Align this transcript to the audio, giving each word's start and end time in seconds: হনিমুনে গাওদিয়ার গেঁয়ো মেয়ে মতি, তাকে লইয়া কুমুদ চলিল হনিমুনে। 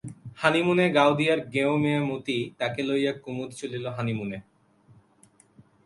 হনিমুনে 0.41 0.85
গাওদিয়ার 0.93 1.39
গেঁয়ো 1.53 1.75
মেয়ে 1.77 2.01
মতি, 2.09 2.37
তাকে 2.59 2.81
লইয়া 2.83 3.13
কুমুদ 3.23 3.49
চলিল 3.59 3.85
হনিমুনে। 3.97 4.37